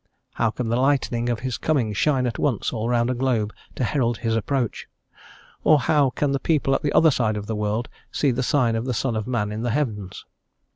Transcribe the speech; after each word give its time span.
How 0.33 0.49
can 0.49 0.69
the 0.69 0.77
lightning 0.81 1.29
of 1.29 1.41
His 1.41 1.59
coming 1.59 1.93
shine 1.93 2.25
at 2.25 2.39
once 2.39 2.73
all 2.73 2.89
round 2.89 3.11
a 3.11 3.13
globe 3.13 3.53
to 3.75 3.83
herald 3.83 4.17
His 4.17 4.35
approach, 4.35 4.87
or 5.63 5.77
how 5.81 6.09
can 6.09 6.31
the 6.31 6.39
people 6.39 6.73
at 6.73 6.81
the 6.81 6.91
other 6.93 7.11
side 7.11 7.37
of 7.37 7.45
the 7.45 7.55
world 7.55 7.87
see 8.11 8.31
the 8.31 8.41
sign 8.41 8.75
of 8.75 8.85
the 8.85 8.95
Son 8.95 9.15
of 9.15 9.27
Man 9.27 9.51
in 9.51 9.61
the 9.61 9.69
heavens? 9.69 10.25